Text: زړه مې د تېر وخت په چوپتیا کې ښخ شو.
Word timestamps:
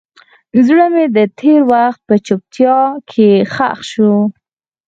زړه 0.65 0.85
مې 0.93 1.05
د 1.15 1.17
تېر 1.39 1.61
وخت 1.71 1.99
په 2.09 2.15
چوپتیا 2.25 2.77
کې 3.09 3.29
ښخ 3.53 3.79
شو. 3.91 4.13